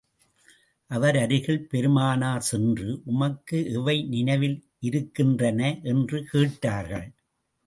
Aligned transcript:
அவர் 0.91 1.17
அருகில் 1.17 1.67
பெருமானார் 1.67 2.41
சென்று, 2.41 3.01
உமக்கு 3.05 3.71
எவை 3.71 4.03
நினைவில் 4.07 4.57
இருக்கின்றன? 4.79 5.79
என்று 5.83 6.25
கேட்டார்கள். 6.25 7.07